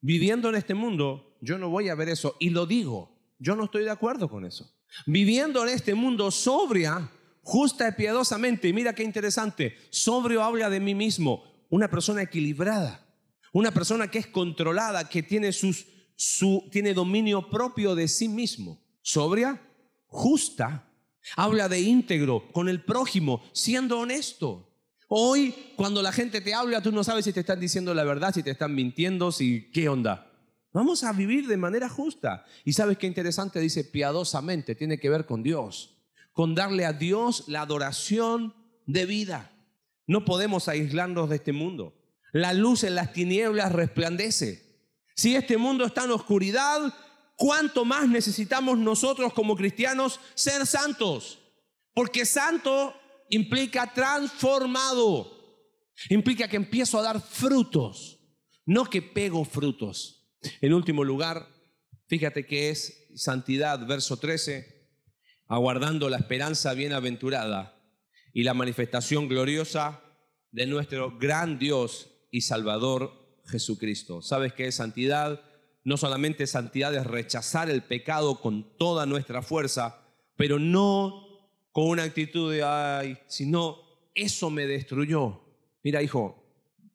[0.00, 2.36] Viviendo en este mundo, yo no voy a ver eso.
[2.38, 4.74] Y lo digo, yo no estoy de acuerdo con eso.
[5.06, 7.10] Viviendo en este mundo sobria,
[7.44, 8.72] justa y piadosamente.
[8.72, 13.06] Mira qué interesante, sobrio habla de mí mismo, una persona equilibrada,
[13.52, 18.82] una persona que es controlada, que tiene, sus, su, tiene dominio propio de sí mismo.
[19.02, 19.60] Sobria,
[20.06, 20.90] justa,
[21.36, 24.73] habla de íntegro, con el prójimo, siendo honesto.
[25.08, 28.32] Hoy, cuando la gente te habla, tú no sabes si te están diciendo la verdad,
[28.32, 30.30] si te están mintiendo, si qué onda.
[30.72, 32.44] Vamos a vivir de manera justa.
[32.64, 35.96] Y sabes qué interesante dice piadosamente, tiene que ver con Dios,
[36.32, 38.54] con darle a Dios la adoración
[38.86, 39.52] de vida.
[40.06, 41.94] No podemos aislarnos de este mundo.
[42.32, 44.64] La luz en las tinieblas resplandece.
[45.14, 46.92] Si este mundo está en oscuridad,
[47.36, 51.38] ¿cuánto más necesitamos nosotros como cristianos ser santos?
[51.94, 52.94] Porque santo
[53.30, 55.30] implica transformado.
[56.10, 58.18] Implica que empiezo a dar frutos,
[58.66, 60.28] no que pego frutos.
[60.60, 61.48] En último lugar,
[62.08, 64.88] fíjate que es santidad, verso 13,
[65.46, 67.80] aguardando la esperanza bienaventurada
[68.32, 70.02] y la manifestación gloriosa
[70.50, 74.22] de nuestro gran Dios y Salvador Jesucristo.
[74.22, 75.42] ¿Sabes qué es santidad?
[75.84, 80.00] No solamente santidad es rechazar el pecado con toda nuestra fuerza,
[80.36, 81.23] pero no
[81.74, 83.78] con una actitud de, ay, si no,
[84.14, 85.40] eso me destruyó.
[85.82, 86.40] Mira, hijo,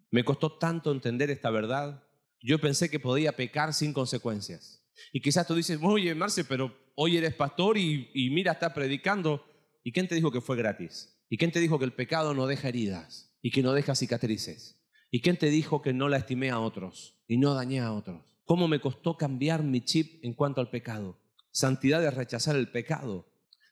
[0.10, 2.02] me costó tanto entender esta verdad.
[2.42, 4.82] Yo pensé que podía pecar sin consecuencias.
[5.12, 9.44] Y quizás tú dices, oye, Marce, pero hoy eres pastor y, mira, está predicando.
[9.84, 11.14] ¿Y quién te dijo que fue gratis?
[11.30, 14.82] ¿Y quién te dijo que el pecado no deja heridas y que no deja cicatrices?
[15.12, 18.34] ¿Y quién te dijo que no la estimé a otros y no dañé a otros?
[18.46, 21.20] ¿Cómo me costó cambiar mi chip en cuanto al pecado?
[21.52, 23.29] Santidad es rechazar el pecado.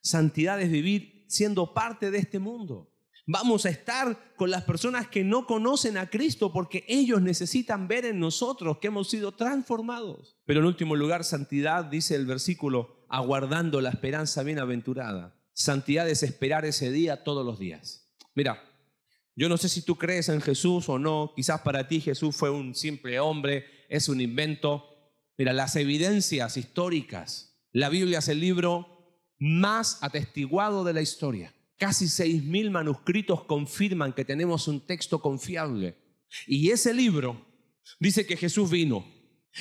[0.08, 2.93] Santidad es vivir siendo parte de este mundo.
[3.26, 8.06] Vamos a estar con las personas que no conocen a Cristo porque ellos necesitan ver
[8.06, 10.38] en nosotros que hemos sido transformados.
[10.46, 15.36] Pero en último lugar, santidad, dice el versículo, aguardando la esperanza bienaventurada.
[15.52, 18.10] Santidad es esperar ese día todos los días.
[18.34, 18.63] Mira,
[19.36, 22.50] yo no sé si tú crees en Jesús o no, quizás para ti Jesús fue
[22.50, 24.86] un simple hombre, es un invento.
[25.38, 28.97] Mira, las evidencias históricas, la Biblia es el libro
[29.39, 31.54] más atestiguado de la historia.
[31.78, 35.95] Casi 6.000 manuscritos confirman que tenemos un texto confiable.
[36.47, 37.45] Y ese libro
[38.00, 39.06] dice que Jesús vino.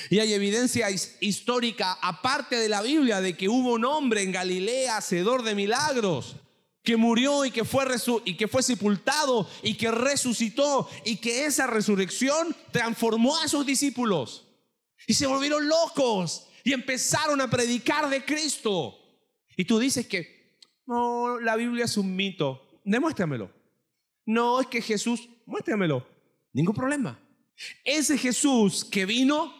[0.09, 0.87] Y hay evidencia
[1.21, 6.35] histórica, aparte de la Biblia, de que hubo un hombre en Galilea, hacedor de milagros,
[6.83, 7.85] que murió y que fue,
[8.25, 14.45] y que fue sepultado y que resucitó y que esa resurrección transformó a sus discípulos.
[15.05, 19.06] Y se volvieron locos y empezaron a predicar de Cristo.
[19.57, 22.79] Y tú dices que, no, la Biblia es un mito.
[22.85, 23.51] Demuéstramelo.
[24.25, 26.07] No, es que Jesús, muéstramelo.
[26.53, 27.19] Ningún problema.
[27.83, 29.53] Ese Jesús que vino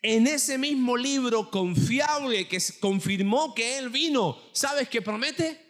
[0.00, 5.60] en ese mismo libro confiable que confirmó que Él vino, ¿sabes qué promete?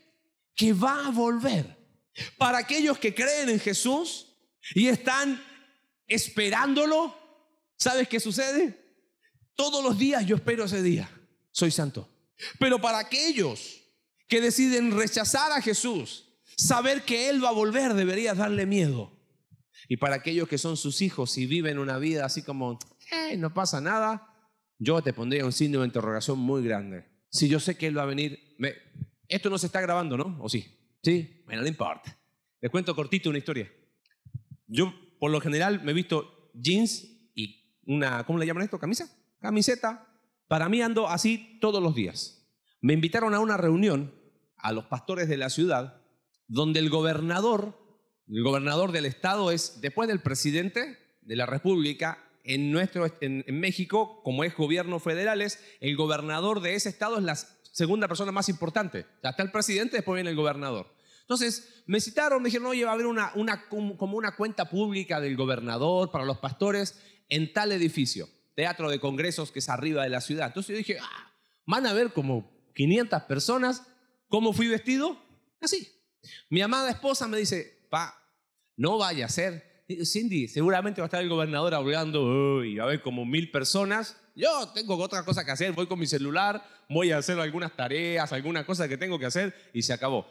[0.55, 1.77] Que va a volver.
[2.39, 4.33] Para aquellos que creen en Jesús
[4.75, 5.43] y están
[6.07, 7.15] esperándolo,
[7.77, 8.79] ¿sabes qué sucede?
[9.57, 11.11] Todos los días yo espero ese día.
[11.51, 12.16] Soy santo.
[12.59, 13.83] Pero para aquellos
[14.29, 16.25] que deciden rechazar a Jesús,
[16.57, 19.13] saber que Él va a volver debería darle miedo.
[19.89, 22.79] Y para aquellos que son sus hijos y viven una vida así como,
[23.37, 24.35] no pasa nada,
[24.79, 27.07] yo te pondría un signo de interrogación muy grande.
[27.31, 28.57] Si yo sé que Él va a venir,
[29.29, 30.39] esto no se está grabando, ¿no?
[30.41, 30.67] ¿O sí?
[31.03, 32.19] Sí, bueno, no importa.
[32.61, 33.71] Les cuento cortito una historia.
[34.67, 38.79] Yo, por lo general, me he visto jeans y una, ¿cómo le llaman esto?
[38.79, 39.09] ¿Camisa?
[39.41, 40.06] Camiseta.
[40.49, 42.47] Para mí ando así todos los días.
[42.81, 44.15] Me invitaron a una reunión
[44.57, 46.03] a los pastores de la ciudad,
[46.49, 47.87] donde el gobernador
[48.29, 54.21] el gobernador del estado es, después del presidente de la República, en, nuestro, en, México,
[54.25, 59.07] como es gobierno federales, el gobernador de ese estado es la segunda persona más importante.
[59.23, 60.93] Está el presidente, después viene el gobernador.
[61.21, 65.21] Entonces, me citaron, me dijeron, oye, va a haber una, una, como una cuenta pública
[65.21, 70.09] del gobernador para los pastores en tal edificio, teatro de congresos que es arriba de
[70.09, 70.49] la ciudad.
[70.49, 71.33] Entonces yo dije, ah,
[71.67, 73.87] van a ver como 500 personas.
[74.29, 75.17] ¿Cómo fui vestido?
[75.61, 75.87] Así.
[76.51, 78.19] Mi amada esposa me dice, pa,
[78.77, 79.85] no vaya a ser.
[80.05, 84.21] Cindy, seguramente va a estar el gobernador hablando, y va a haber como mil personas.
[84.35, 88.33] Yo tengo otra cosa que hacer, voy con mi celular, voy a hacer algunas tareas,
[88.33, 90.27] alguna cosa que tengo que hacer y se acabó.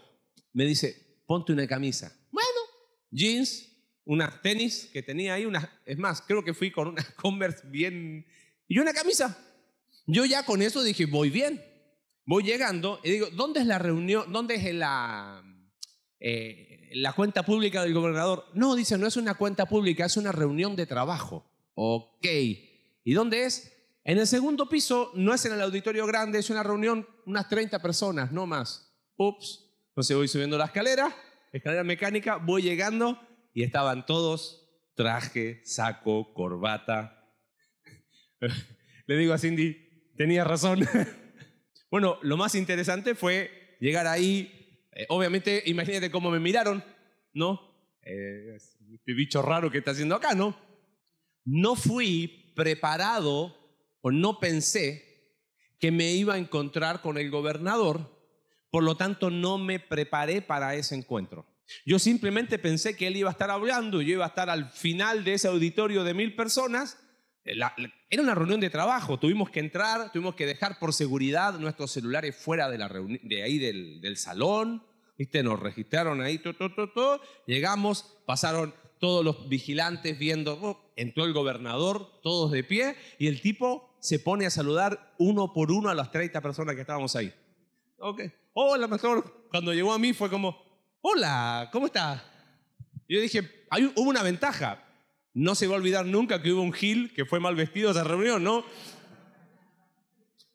[0.51, 2.13] Me dice, ponte una camisa.
[2.31, 2.59] Bueno,
[3.11, 3.74] jeans,
[4.05, 8.25] unas tenis que tenía ahí, unas, es más, creo que fui con una Converse bien,
[8.67, 9.37] y una camisa.
[10.07, 11.63] Yo ya con eso dije, voy bien.
[12.27, 14.31] Voy llegando y digo, ¿dónde es la reunión?
[14.31, 15.43] ¿Dónde es la,
[16.19, 18.45] eh, la cuenta pública del gobernador.
[18.53, 21.45] No, dice, no es una cuenta pública, es una reunión de trabajo.
[21.75, 22.25] Ok.
[22.25, 23.71] ¿Y dónde es?
[24.03, 27.81] En el segundo piso, no es en el auditorio grande, es una reunión, unas 30
[27.81, 28.91] personas, no más.
[29.17, 29.65] Ups.
[29.89, 31.15] Entonces voy subiendo la escalera,
[31.51, 33.19] escalera mecánica, voy llegando
[33.55, 37.25] y estaban todos traje, saco, corbata.
[39.07, 40.85] Le digo a Cindy, tenía razón.
[41.89, 46.83] bueno, lo más interesante fue llegar ahí, eh, obviamente, imagínate cómo me miraron,
[47.33, 47.61] ¿no?
[48.03, 50.59] Eh, este bicho raro que está haciendo acá, ¿no?
[51.45, 53.55] No fui preparado
[54.01, 55.31] o no pensé
[55.79, 58.21] que me iba a encontrar con el gobernador,
[58.69, 61.54] por lo tanto no me preparé para ese encuentro.
[61.85, 65.23] Yo simplemente pensé que él iba a estar hablando, yo iba a estar al final
[65.23, 66.97] de ese auditorio de mil personas.
[67.43, 67.59] Eh,
[68.09, 72.35] era una reunión de trabajo, tuvimos que entrar, tuvimos que dejar por seguridad nuestros celulares
[72.35, 74.83] fuera de, la de ahí del, salón,
[75.17, 75.43] ¿viste?
[75.43, 81.33] Nos registraron ahí, todo, todo, todo, llegamos, pasaron todos los vigilantes viendo, oh, entró el
[81.33, 85.95] gobernador, todos de pie, y el tipo se pone a saludar uno por uno a
[85.95, 87.33] las 30 personas que estábamos ahí.
[88.53, 89.47] Hola, mejor.
[89.49, 90.64] Cuando llegó a mí fue como,
[91.07, 92.23] hola, ¿cómo está?
[93.07, 94.83] Yo dije, hay, hubo una ventaja.
[95.35, 97.91] No se va a olvidar nunca que hubo un Gil que fue mal vestido a
[97.91, 98.65] esa reunión, ¿no?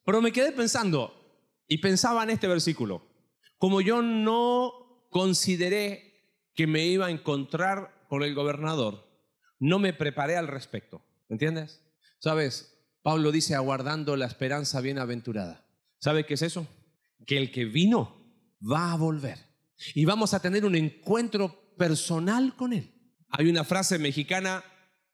[0.05, 1.15] Pero me quedé pensando
[1.69, 3.07] y pensaba en este versículo.
[3.59, 9.07] Como yo no consideré que me iba a encontrar con el gobernador,
[9.61, 11.01] no me preparé al respecto.
[11.29, 11.81] ¿Entiendes?
[12.19, 12.77] ¿Sabes?
[13.03, 15.65] Pablo dice aguardando la esperanza bienaventurada.
[15.99, 16.67] ¿Sabe qué es eso?
[17.25, 18.17] Que el que vino
[18.61, 19.50] va a volver.
[19.95, 22.93] Y vamos a tener un encuentro personal con él.
[23.31, 24.65] Hay una frase mexicana,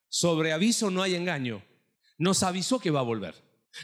[0.08, 1.62] sobre aviso no hay engaño.
[2.18, 3.34] Nos avisó que va a volver.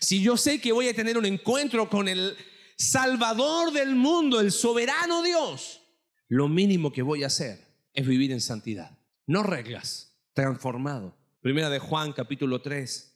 [0.00, 2.36] Si yo sé que voy a tener un encuentro con el
[2.76, 5.82] Salvador del mundo, el soberano Dios,
[6.28, 7.60] lo mínimo que voy a hacer
[7.92, 8.98] es vivir en santidad.
[9.26, 11.16] No reglas, transformado.
[11.42, 13.14] Primera de Juan capítulo 3,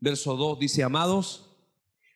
[0.00, 1.50] verso 2 dice, amados,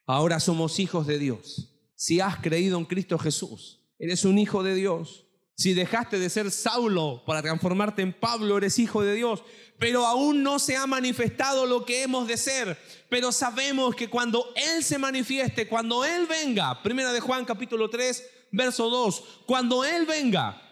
[0.06, 1.76] ahora somos hijos de Dios.
[1.94, 5.26] Si has creído en Cristo Jesús, eres un hijo de Dios.
[5.54, 9.42] Si dejaste de ser Saulo para transformarte en Pablo, eres hijo de Dios.
[9.78, 12.78] Pero aún no se ha manifestado lo que hemos de ser.
[13.10, 18.24] Pero sabemos que cuando Él se manifieste, cuando Él venga, primera de Juan capítulo 3,
[18.52, 20.62] verso 2, cuando Él venga,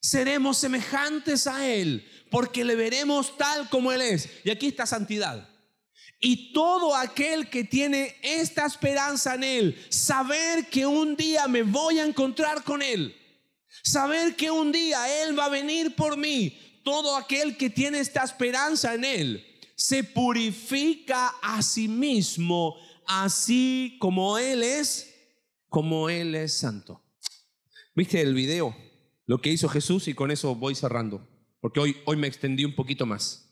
[0.00, 4.28] seremos semejantes a Él, porque le veremos tal como Él es.
[4.44, 5.48] Y aquí está santidad.
[6.24, 12.00] Y todo aquel que tiene esta esperanza en Él, saber que un día me voy
[12.00, 13.14] a encontrar con Él,
[13.82, 16.56] Saber que un día Él va a venir por mí.
[16.82, 19.44] Todo aquel que tiene esta esperanza en Él
[19.74, 25.14] se purifica a sí mismo, así como Él es,
[25.68, 27.02] como Él es santo.
[27.94, 28.74] ¿Viste el video?
[29.26, 31.26] Lo que hizo Jesús y con eso voy cerrando,
[31.60, 33.43] porque hoy, hoy me extendí un poquito más.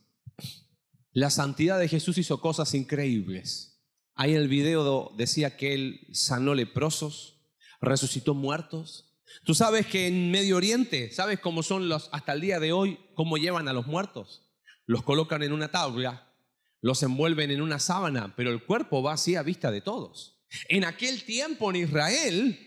[1.13, 3.83] La santidad de Jesús hizo cosas increíbles.
[4.15, 7.41] Ahí en el video decía que Él sanó leprosos,
[7.81, 9.13] resucitó muertos,
[9.45, 12.99] Tú sabes que en Medio Oriente, ¿sabes cómo son los, hasta el día de hoy,
[13.15, 14.43] cómo llevan a los muertos?
[14.87, 16.33] Los colocan en una tabla,
[16.81, 20.45] los envuelven en una sábana, pero el cuerpo va así a vista de todos.
[20.69, 22.59] En aquel tiempo en Israel,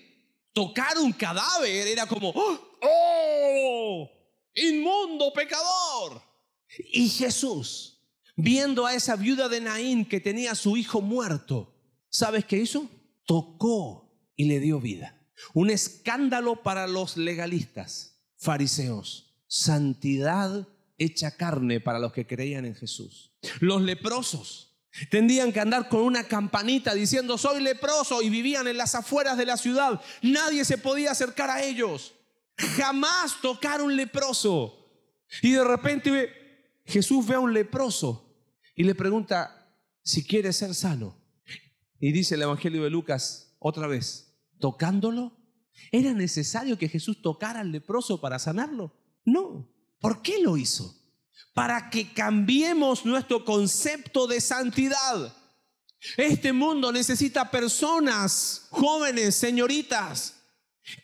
[0.53, 2.59] tocar un cadáver era como, ¡oh!
[2.81, 4.11] ¡oh!
[4.55, 6.21] ¡Inmundo pecador!
[6.91, 7.94] Y Jesús,
[8.35, 11.73] viendo a esa viuda de Naín que tenía a su hijo muerto,
[12.09, 12.89] ¿sabes qué hizo?
[13.25, 15.17] Tocó y le dio vida.
[15.53, 19.33] Un escándalo para los legalistas, fariseos.
[19.47, 20.67] Santidad
[20.97, 23.31] hecha carne para los que creían en Jesús.
[23.59, 24.75] Los leprosos
[25.09, 29.45] tendrían que andar con una campanita diciendo soy leproso y vivían en las afueras de
[29.45, 30.01] la ciudad.
[30.21, 32.13] Nadie se podía acercar a ellos.
[32.57, 34.87] Jamás tocar un leproso.
[35.41, 38.24] Y de repente Jesús ve a un leproso
[38.75, 39.71] y le pregunta
[40.03, 41.17] si quiere ser sano.
[41.99, 45.37] Y dice el Evangelio de Lucas otra vez, tocándolo?
[45.91, 48.93] ¿Era necesario que Jesús tocara al leproso para sanarlo?
[49.23, 49.67] No.
[49.99, 50.95] ¿Por qué lo hizo?
[51.53, 55.35] Para que cambiemos nuestro concepto de santidad.
[56.17, 60.35] Este mundo necesita personas, jóvenes, señoritas,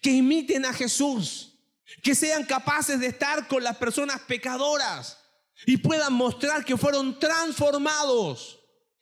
[0.01, 1.57] que imiten a Jesús,
[2.03, 5.20] que sean capaces de estar con las personas pecadoras
[5.66, 8.59] y puedan mostrar que fueron transformados.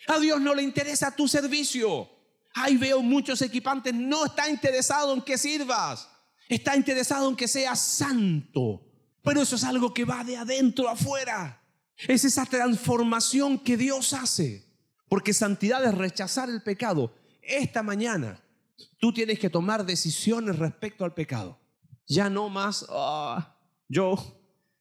[0.08, 2.10] A Dios no le interesa tu servicio.
[2.54, 6.10] Ahí veo muchos equipantes, no está interesado en que sirvas,
[6.48, 8.86] está interesado en que seas santo.
[9.22, 11.62] Pero eso es algo que va de adentro afuera.
[12.08, 14.66] Es esa transformación que Dios hace.
[15.08, 17.14] Porque santidad es rechazar el pecado.
[17.42, 18.42] Esta mañana
[19.00, 21.60] tú tienes que tomar decisiones respecto al pecado.
[22.08, 23.56] Ya no más, ah,
[23.88, 24.39] yo,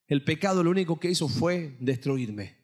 [0.09, 2.57] el pecado lo único que hizo fue destruirme.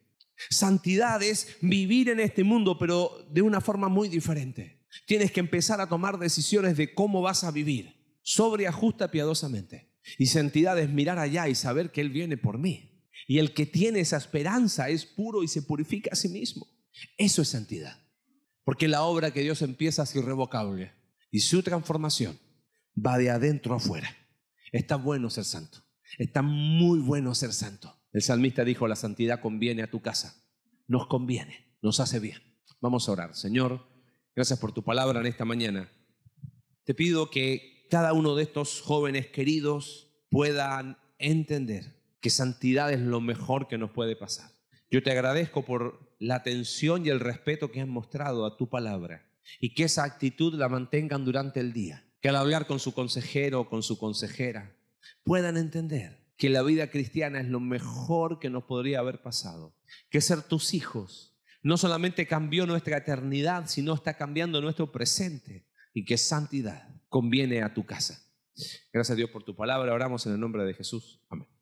[0.49, 4.83] Santidad es vivir en este mundo, pero de una forma muy diferente.
[5.05, 9.93] Tienes que empezar a tomar decisiones de cómo vas a vivir, sobre ajusta piadosamente.
[10.17, 12.91] Y santidad es mirar allá y saber que Él viene por mí.
[13.27, 16.67] Y el que tiene esa esperanza es puro y se purifica a sí mismo.
[17.17, 18.01] Eso es santidad.
[18.63, 20.93] Porque la obra que Dios empieza es irrevocable.
[21.31, 22.39] Y su transformación
[22.95, 24.09] va de adentro afuera.
[24.71, 25.84] Está bueno ser santo.
[26.17, 27.95] Está muy bueno ser santo.
[28.11, 30.35] El salmista dijo, la santidad conviene a tu casa.
[30.87, 32.41] Nos conviene, nos hace bien.
[32.79, 33.35] Vamos a orar.
[33.35, 33.95] Señor,
[34.35, 35.89] Gracias por tu palabra en esta mañana.
[36.83, 43.21] Te pido que cada uno de estos jóvenes queridos puedan entender que santidad es lo
[43.21, 44.51] mejor que nos puede pasar.
[44.91, 49.25] Yo te agradezco por la atención y el respeto que han mostrado a tu palabra
[49.61, 52.05] y que esa actitud la mantengan durante el día.
[52.21, 54.74] Que al hablar con su consejero o con su consejera
[55.23, 59.75] puedan entender que la vida cristiana es lo mejor que nos podría haber pasado.
[60.09, 66.05] Que ser tus hijos no solamente cambió nuestra eternidad, sino está cambiando nuestro presente y
[66.05, 68.21] que santidad conviene a tu casa.
[68.93, 69.93] Gracias a Dios por tu palabra.
[69.93, 71.21] Oramos en el nombre de Jesús.
[71.29, 71.54] Amén.